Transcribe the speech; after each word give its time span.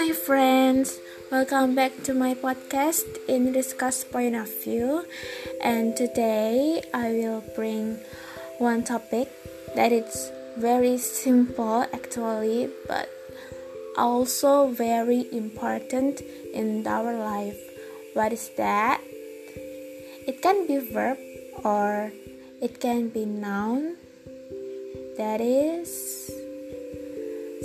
my 0.00 0.16
friends. 0.16 0.96
Welcome 1.28 1.74
back 1.76 1.92
to 2.08 2.16
my 2.16 2.32
podcast 2.32 3.04
in 3.28 3.52
Discuss 3.52 4.00
Point 4.02 4.32
of 4.32 4.48
View. 4.64 5.04
And 5.60 5.92
today 5.92 6.80
I 6.94 7.12
will 7.20 7.44
bring 7.52 8.00
one 8.56 8.80
topic 8.82 9.28
that 9.76 9.92
is 9.92 10.32
very 10.56 10.96
simple 10.96 11.84
actually, 11.92 12.72
but 12.88 13.12
also 13.98 14.72
very 14.72 15.28
important 15.36 16.24
in 16.56 16.86
our 16.86 17.12
life. 17.12 17.60
What 18.16 18.32
is 18.32 18.48
that? 18.56 19.04
It 20.24 20.40
can 20.40 20.66
be 20.66 20.80
verb 20.80 21.20
or 21.60 22.10
it 22.64 22.80
can 22.80 23.10
be 23.10 23.26
noun. 23.26 24.00
That 25.20 25.44
is 25.44 26.39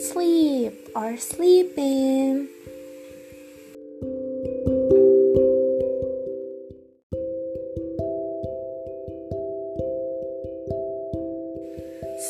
sleep 0.05 0.73
or 0.95 1.17
sleeping. 1.17 2.47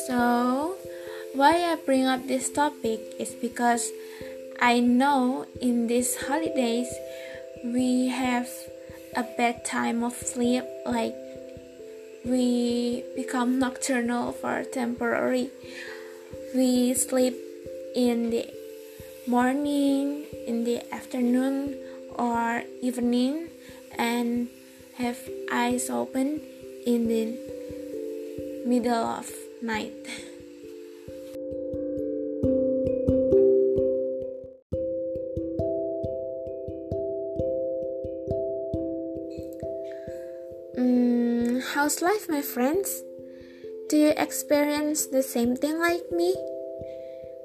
So, 0.08 0.76
why 1.34 1.60
I 1.60 1.76
bring 1.84 2.06
up 2.06 2.26
this 2.26 2.48
topic 2.48 3.00
is 3.20 3.36
because 3.36 3.92
I 4.60 4.80
know 4.80 5.44
in 5.60 5.86
these 5.86 6.16
holidays 6.16 6.88
we 7.62 8.08
have 8.08 8.48
a 9.14 9.24
bad 9.36 9.64
time 9.64 10.02
of 10.02 10.14
sleep 10.14 10.64
like 10.86 11.14
we 12.24 13.04
become 13.14 13.58
nocturnal 13.58 14.32
for 14.32 14.64
temporary 14.64 15.50
we 16.54 16.92
sleep 16.94 17.45
in 17.96 18.28
the 18.28 18.44
morning, 19.26 20.28
in 20.46 20.64
the 20.64 20.84
afternoon, 20.92 21.74
or 22.12 22.62
evening, 22.82 23.48
and 23.96 24.48
have 25.00 25.16
eyes 25.50 25.88
open 25.88 26.40
in 26.84 27.08
the 27.08 27.32
middle 28.68 28.92
of 28.92 29.32
night. 29.62 29.96
Mm, 40.76 41.64
how's 41.72 42.02
life, 42.02 42.28
my 42.28 42.42
friends? 42.42 43.02
Do 43.88 43.96
you 43.96 44.12
experience 44.18 45.06
the 45.06 45.22
same 45.22 45.56
thing 45.56 45.78
like 45.78 46.12
me? 46.12 46.36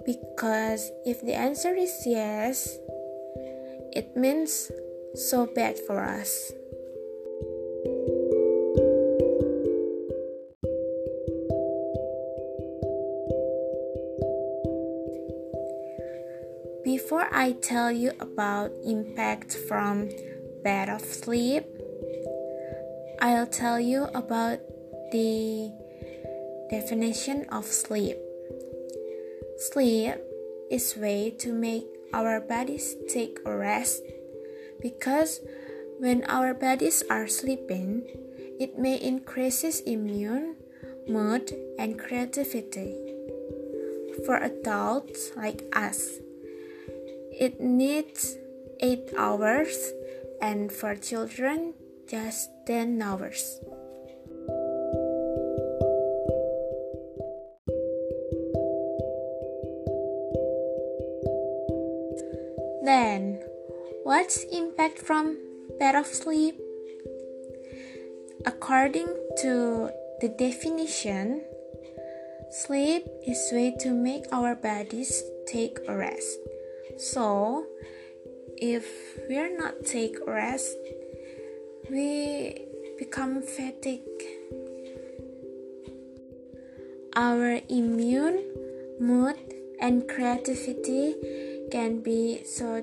Because 0.06 0.92
if 1.06 1.22
the 1.22 1.34
answer 1.34 1.74
is 1.76 2.04
yes, 2.06 2.78
it 3.94 4.16
means 4.16 4.72
so 5.14 5.46
bad 5.46 5.78
for 5.78 6.04
us. 6.04 6.52
Before 16.84 17.28
I 17.32 17.54
tell 17.62 17.92
you 17.92 18.12
about 18.20 18.72
impact 18.84 19.54
from 19.68 20.10
bad 20.64 20.90
of 20.90 21.02
sleep, 21.02 21.66
I'll 23.22 23.48
tell 23.48 23.80
you 23.80 24.08
about 24.16 24.60
the 25.12 25.72
definition 26.72 27.46
of 27.50 27.66
sleep. 27.66 28.18
Sleep 29.62 30.18
is 30.72 30.98
way 30.98 31.30
to 31.38 31.54
make 31.54 31.86
our 32.18 32.42
bodies 32.42 32.98
take 33.06 33.38
a 33.46 33.56
rest 33.56 34.02
because 34.82 35.40
when 36.00 36.26
our 36.26 36.56
bodies 36.56 37.04
are 37.12 37.28
sleeping, 37.28 38.02
it 38.60 38.80
may 38.80 38.98
increases 38.98 39.82
immune, 39.82 40.56
mood, 41.08 41.54
and 41.78 42.00
creativity. 42.00 42.98
For 44.26 44.42
adults 44.42 45.30
like 45.38 45.70
us, 45.78 46.18
it 47.30 47.62
needs 47.62 48.38
8 48.80 49.14
hours 49.16 49.94
and 50.42 50.74
for 50.74 50.96
children 50.96 51.76
just 52.10 52.50
10 52.66 53.00
hours. 53.00 53.62
What's 64.32 64.46
impact 64.56 64.98
from 64.98 65.36
of 65.96 66.08
sleep? 66.08 66.56
According 68.46 69.08
to 69.42 69.90
the 70.22 70.30
definition, 70.30 71.44
sleep 72.50 73.04
is 73.28 73.50
way 73.52 73.76
to 73.82 73.92
make 73.92 74.24
our 74.32 74.56
bodies 74.56 75.22
take 75.46 75.80
a 75.86 75.98
rest. 75.98 76.40
So, 76.98 77.66
if 78.56 78.88
we 79.28 79.38
are 79.38 79.52
not 79.52 79.84
take 79.86 80.16
rest, 80.26 80.78
we 81.90 82.56
become 82.98 83.42
fatigued. 83.42 84.24
Our 87.18 87.60
immune, 87.68 88.48
mood, 88.98 89.36
and 89.82 90.08
creativity 90.08 91.16
can 91.70 92.00
be 92.00 92.44
so 92.46 92.82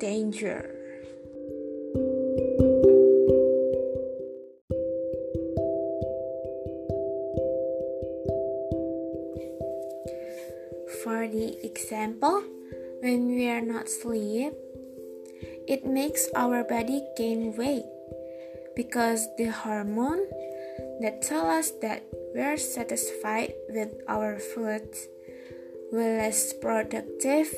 dangerous. 0.00 0.77
Example, 12.08 12.42
when 13.00 13.28
we 13.28 13.48
are 13.48 13.60
not 13.60 13.88
sleep, 13.88 14.54
it 15.68 15.84
makes 15.84 16.28
our 16.34 16.64
body 16.64 17.04
gain 17.16 17.54
weight 17.56 17.84
because 18.74 19.28
the 19.36 19.52
hormone 19.52 20.24
that 21.00 21.20
tell 21.20 21.50
us 21.50 21.70
that 21.82 22.02
we're 22.34 22.56
satisfied 22.56 23.52
with 23.68 23.92
our 24.08 24.38
food 24.38 24.88
will 25.92 26.16
less 26.16 26.54
productive 26.54 27.52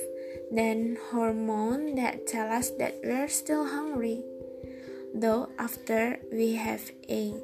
than 0.50 0.98
hormone 1.10 1.94
that 1.94 2.26
tell 2.26 2.50
us 2.50 2.70
that 2.70 2.98
we're 3.04 3.28
still 3.28 3.64
hungry 3.66 4.24
though 5.14 5.48
after 5.58 6.18
we 6.32 6.54
have 6.54 6.90
ate. 7.08 7.38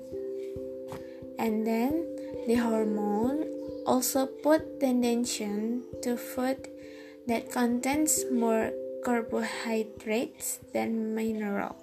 And 1.38 1.66
then 1.66 2.02
the 2.48 2.56
hormone 2.56 3.46
also 3.86 4.26
put 4.26 4.82
attention 4.82 5.84
to 6.02 6.16
food 6.16 6.75
that 7.26 7.50
contains 7.50 8.24
more 8.30 8.70
carbohydrates 9.04 10.58
than 10.72 11.14
mineral. 11.14 11.76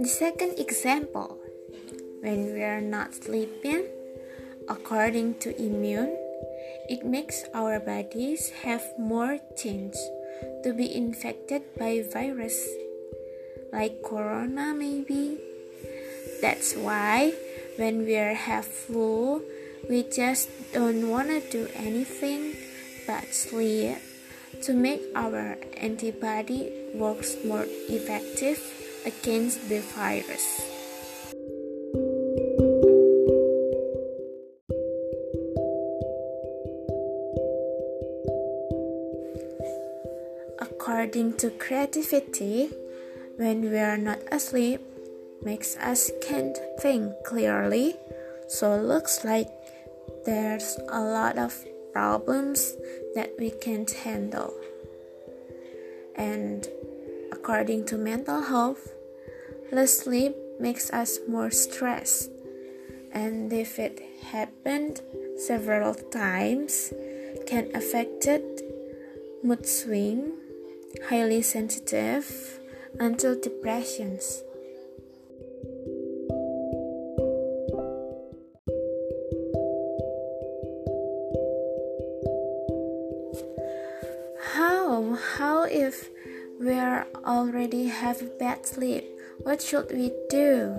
The 0.00 0.08
second 0.08 0.58
example, 0.58 1.38
when 2.20 2.54
we 2.54 2.62
are 2.62 2.80
not 2.80 3.14
sleeping, 3.14 3.86
according 4.68 5.38
to 5.44 5.54
immune, 5.60 6.16
it 6.88 7.04
makes 7.04 7.44
our 7.54 7.78
bodies 7.78 8.50
have 8.64 8.82
more 8.98 9.38
chance 9.54 9.98
to 10.64 10.72
be 10.72 10.88
infected 10.94 11.62
by 11.78 12.02
virus 12.12 12.58
like 13.72 14.02
corona 14.02 14.74
maybe. 14.74 15.38
That's 16.42 16.74
why 16.74 17.32
when 17.76 18.04
we 18.04 18.14
have 18.14 18.66
flu, 18.66 19.42
we 19.88 20.02
just 20.04 20.48
don't 20.72 21.08
want 21.08 21.28
to 21.28 21.40
do 21.50 21.68
anything 21.74 22.56
but 23.06 23.32
sleep 23.34 23.98
to 24.62 24.74
make 24.74 25.02
our 25.14 25.56
antibody 25.76 26.72
works 26.94 27.36
more 27.44 27.66
effective 27.88 28.60
against 29.06 29.68
the 29.68 29.80
virus. 29.80 30.60
According 40.60 41.36
to 41.38 41.50
creativity, 41.50 42.68
when 43.40 43.72
we 43.72 43.78
are 43.78 43.96
not 43.96 44.20
asleep, 44.30 44.82
makes 45.42 45.74
us 45.78 46.10
can't 46.20 46.58
think 46.78 47.08
clearly, 47.24 47.96
so 48.48 48.74
it 48.74 48.84
looks 48.84 49.24
like 49.24 49.48
there's 50.26 50.76
a 50.92 51.00
lot 51.00 51.38
of 51.38 51.56
problems 51.90 52.76
that 53.14 53.32
we 53.38 53.48
can't 53.48 53.90
handle. 54.04 54.52
And 56.14 56.68
according 57.32 57.86
to 57.86 57.96
mental 57.96 58.42
health, 58.42 58.92
less 59.72 59.96
sleep 60.04 60.36
makes 60.60 60.92
us 60.92 61.18
more 61.26 61.50
stressed. 61.50 62.28
And 63.10 63.50
if 63.54 63.78
it 63.78 64.02
happened 64.20 65.00
several 65.38 65.94
times 65.94 66.92
can 67.46 67.74
affect 67.74 68.26
it. 68.26 68.44
Mood 69.42 69.64
swing 69.64 70.36
highly 71.08 71.40
sensitive 71.40 72.59
until 73.00 73.34
depressions. 73.40 74.44
How? 84.52 85.16
How 85.36 85.64
if 85.64 86.10
we 86.60 86.78
already 87.24 87.86
have 87.86 88.38
bad 88.38 88.66
sleep? 88.66 89.04
What 89.42 89.62
should 89.62 89.90
we 89.90 90.12
do? 90.28 90.76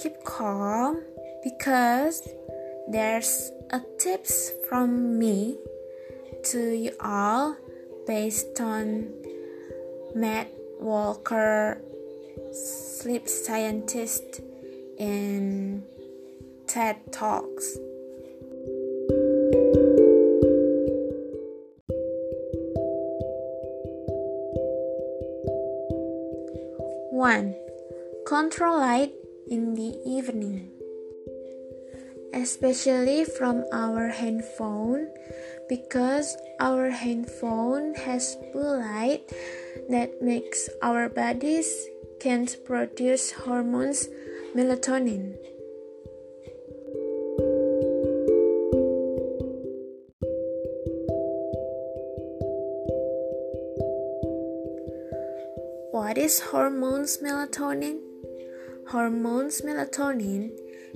Keep 0.00 0.24
calm 0.24 1.02
because 1.44 2.26
there's 2.88 3.52
a 3.70 3.82
tips 3.98 4.52
from 4.68 5.18
me 5.18 5.58
to 6.44 6.74
you 6.74 6.92
all 6.98 7.56
based 8.06 8.58
on 8.60 9.12
Matt 10.14 10.48
Walker, 10.80 11.80
sleep 12.52 13.28
scientist 13.28 14.40
in 14.98 15.84
TED 16.66 17.12
Talks. 17.12 17.78
One, 27.12 27.54
control 28.26 28.78
light 28.78 29.12
in 29.48 29.74
the 29.74 29.94
evening 30.04 30.70
especially 32.32 33.24
from 33.24 33.64
our 33.72 34.08
handphone 34.08 35.08
because 35.68 36.36
our 36.60 36.90
handphone 36.90 37.94
has 37.94 38.36
blue 38.52 38.78
light 38.78 39.30
that 39.88 40.22
makes 40.22 40.68
our 40.82 41.08
bodies 41.08 41.88
can't 42.20 42.56
produce 42.64 43.32
hormones 43.32 44.08
melatonin. 44.54 45.36
What 55.92 56.18
is 56.18 56.40
hormones 56.40 57.18
melatonin? 57.18 58.00
Hormones 58.88 59.62
melatonin 59.62 60.50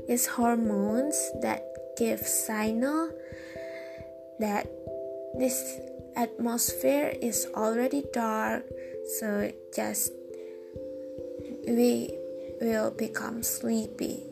is 0.08 0.26
hormones 0.26 1.16
that 1.40 1.62
give 1.96 2.20
signal 2.20 3.10
that 4.40 4.66
this 5.38 5.78
atmosphere 6.16 7.14
is 7.20 7.46
already 7.54 8.04
dark 8.12 8.64
so 9.18 9.50
just 9.74 10.12
we 11.66 12.10
will 12.60 12.90
become 12.90 13.42
sleepy 13.42 14.22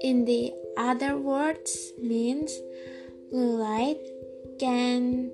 in 0.00 0.24
the 0.24 0.52
other 0.76 1.16
words 1.16 1.92
means 2.00 2.60
blue 3.30 3.58
light 3.58 3.98
can 4.58 5.30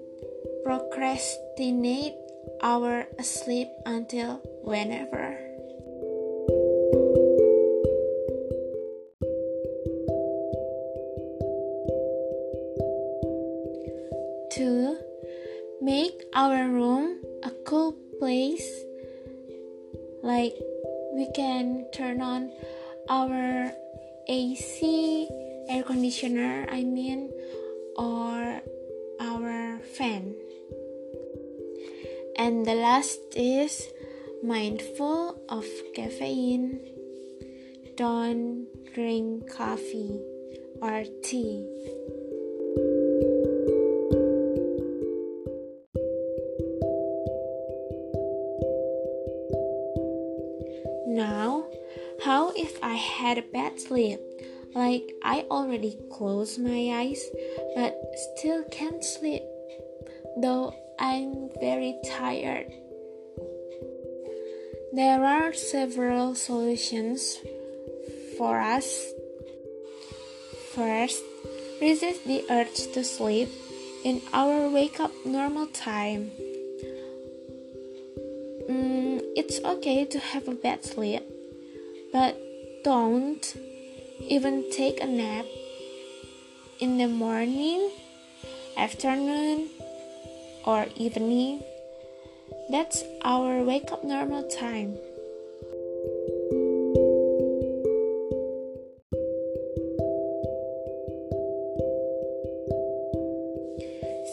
procrastinate 0.64 2.14
our 2.62 3.06
sleep 3.23 3.69
until 3.85 4.41
whenever. 4.62 5.44
Place. 18.19 18.85
Like 20.23 20.55
we 21.15 21.31
can 21.35 21.87
turn 21.93 22.21
on 22.21 22.51
our 23.09 23.73
AC, 24.29 25.29
air 25.69 25.83
conditioner, 25.83 26.67
I 26.71 26.83
mean, 26.83 27.31
or 27.97 28.61
our 29.21 29.79
fan. 29.97 30.35
And 32.37 32.67
the 32.67 32.75
last 32.75 33.21
is 33.37 33.87
mindful 34.43 35.41
of 35.49 35.65
caffeine. 35.95 36.81
Don't 37.97 38.67
drink 38.93 39.49
coffee 39.49 40.21
or 40.83 41.05
tea. 41.23 41.63
Had 53.25 53.38
a 53.38 53.53
bad 53.56 53.81
sleep? 53.81 54.21
Like 54.75 55.15
I 55.23 55.47
already 55.50 55.97
closed 56.12 56.61
my 56.61 57.00
eyes 57.00 57.25
but 57.75 57.97
still 58.37 58.65
can't 58.65 59.03
sleep, 59.03 59.43
though 60.37 60.75
I'm 60.99 61.49
very 61.59 61.97
tired. 62.05 62.69
There 64.93 65.25
are 65.25 65.55
several 65.55 66.35
solutions 66.35 67.38
for 68.37 68.61
us. 68.61 68.87
First, 70.75 71.23
resist 71.81 72.27
the 72.27 72.44
urge 72.50 72.93
to 72.93 73.03
sleep 73.05 73.49
in 74.05 74.20
our 74.35 74.69
wake 74.69 75.00
up 75.00 75.12
normal 75.25 75.67
time. 75.69 76.31
Mm, 78.69 79.23
it's 79.35 79.61
okay 79.65 80.05
to 80.05 80.19
have 80.19 80.47
a 80.47 80.55
bad 80.55 80.85
sleep, 80.85 81.23
but 82.12 82.44
don't 82.85 83.57
even 84.21 84.71
take 84.71 85.01
a 85.01 85.07
nap 85.07 85.47
in 86.81 86.99
the 86.99 87.08
morning, 87.08 87.91
afternoon, 88.77 89.70
or 90.67 90.85
evening. 90.94 91.65
That's 92.69 93.03
our 93.25 93.65
wake 93.65 93.91
up 93.91 94.05
normal 94.05 94.44
time. 94.53 95.01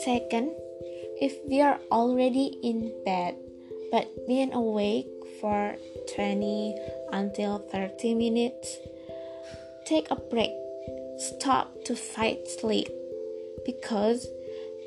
Second, 0.03 0.51
if 1.23 1.39
we 1.47 1.61
are 1.61 1.79
already 1.89 2.59
in 2.61 2.91
bed 3.05 3.35
but 3.91 4.07
been 4.27 4.51
awake 4.51 5.07
for 5.39 5.75
20 6.15 6.75
until 7.11 7.59
30 7.59 8.15
minutes, 8.15 8.77
take 9.85 10.09
a 10.11 10.15
break. 10.15 10.51
Stop 11.17 11.83
to 11.85 11.95
fight 11.95 12.47
sleep 12.47 12.89
because 13.65 14.27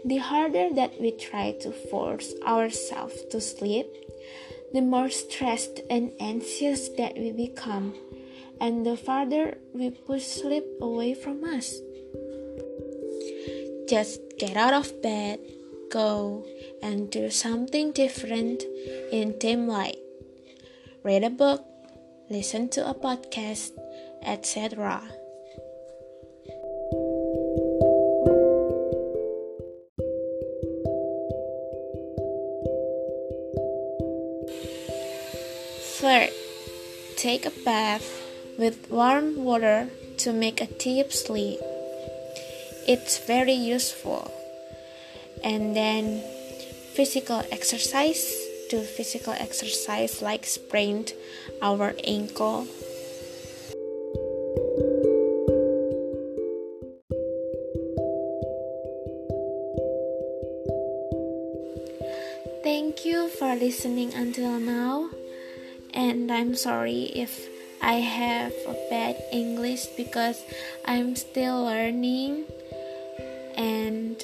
the 0.05 0.19
harder 0.19 0.69
that 0.75 1.01
we 1.01 1.13
try 1.13 1.53
to 1.61 1.71
force 1.71 2.35
ourselves 2.47 3.25
to 3.31 3.41
sleep, 3.41 3.87
the 4.73 4.83
more 4.83 5.09
stressed 5.09 5.81
and 5.89 6.13
anxious 6.21 6.89
that 6.99 7.17
we 7.17 7.33
become, 7.33 7.95
and 8.61 8.85
the 8.85 8.97
farther 8.97 9.57
we 9.73 9.91
push 9.91 10.25
sleep 10.25 10.65
away 10.81 11.15
from 11.15 11.45
us. 11.45 11.81
Just 13.89 14.21
get 14.39 14.57
out 14.57 14.75
of 14.75 15.01
bed, 15.03 15.39
go 15.91 16.45
and 16.83 17.11
do 17.11 17.31
something 17.31 17.93
different 17.93 18.65
in 19.13 19.39
dim 19.39 19.69
light. 19.69 19.99
Read 21.03 21.23
a 21.23 21.31
book, 21.31 21.65
listen 22.31 22.69
to 22.71 22.89
a 22.89 22.95
podcast, 22.95 23.73
etc. 24.23 25.03
Third, 36.05 36.31
take 37.17 37.47
a 37.47 37.53
bath 37.65 38.05
with 38.59 38.91
warm 38.91 39.43
water 39.45 39.89
to 40.19 40.33
make 40.33 40.61
a 40.61 40.67
deep 40.67 41.13
sleep. 41.13 41.61
It's 42.87 43.19
very 43.19 43.55
useful. 43.55 44.31
And 45.43 45.75
then 45.75 46.23
physical 46.95 47.43
exercise, 47.51 48.44
do 48.69 48.83
physical 48.83 49.33
exercise 49.33 50.23
like 50.23 50.47
sprained 50.47 51.13
our 51.63 51.95
ankle. 52.05 52.67
Thank 62.63 63.05
you 63.05 63.29
for 63.29 63.55
listening 63.55 64.15
until 64.15 64.59
now. 64.59 65.11
And 65.93 66.33
I'm 66.33 66.55
sorry 66.55 67.13
if 67.15 67.49
I 67.83 68.01
have 68.01 68.53
a 68.67 68.75
bad 68.89 69.23
English 69.31 69.87
because 69.97 70.43
I'm 70.85 71.15
still 71.15 71.65
learning. 71.65 72.45
And 73.57 74.17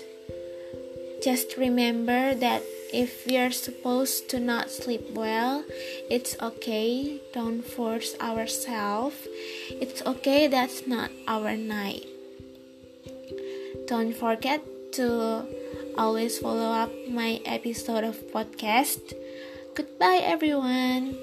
just 1.22 1.56
remember 1.56 2.34
that 2.34 2.62
if 2.92 3.26
we 3.26 3.36
are 3.36 3.50
supposed 3.50 4.28
to 4.30 4.40
not 4.40 4.70
sleep 4.70 5.10
well, 5.12 5.64
it's 6.10 6.36
okay. 6.40 7.20
Don't 7.32 7.62
force 7.62 8.14
ourselves. 8.20 9.26
It's 9.70 10.02
okay, 10.02 10.46
that's 10.46 10.86
not 10.86 11.10
our 11.26 11.56
night. 11.56 12.06
Don't 13.86 14.14
forget 14.14 14.62
to 14.94 15.46
always 15.96 16.38
follow 16.38 16.70
up 16.70 16.90
my 17.08 17.40
episode 17.44 18.04
of 18.04 18.16
podcast. 18.32 19.14
Goodbye, 19.74 20.20
everyone. 20.22 21.16